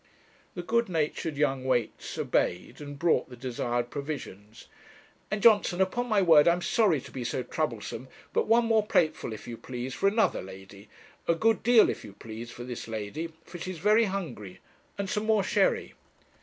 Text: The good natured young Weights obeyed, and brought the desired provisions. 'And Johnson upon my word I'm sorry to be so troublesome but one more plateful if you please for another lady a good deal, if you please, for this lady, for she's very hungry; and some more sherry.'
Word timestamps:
The 0.55 0.63
good 0.63 0.89
natured 0.89 1.37
young 1.37 1.63
Weights 1.63 2.17
obeyed, 2.17 2.81
and 2.81 2.97
brought 2.97 3.29
the 3.29 3.35
desired 3.35 3.91
provisions. 3.91 4.65
'And 5.29 5.43
Johnson 5.43 5.79
upon 5.79 6.07
my 6.09 6.23
word 6.23 6.47
I'm 6.47 6.63
sorry 6.63 6.99
to 7.01 7.11
be 7.11 7.23
so 7.23 7.43
troublesome 7.43 8.07
but 8.33 8.47
one 8.47 8.65
more 8.65 8.83
plateful 8.83 9.31
if 9.31 9.47
you 9.47 9.57
please 9.57 9.93
for 9.93 10.07
another 10.07 10.41
lady 10.41 10.89
a 11.27 11.35
good 11.35 11.61
deal, 11.61 11.87
if 11.87 12.03
you 12.03 12.13
please, 12.13 12.49
for 12.49 12.63
this 12.63 12.87
lady, 12.87 13.31
for 13.45 13.59
she's 13.59 13.77
very 13.77 14.05
hungry; 14.05 14.59
and 14.97 15.07
some 15.07 15.27
more 15.27 15.43
sherry.' 15.43 15.93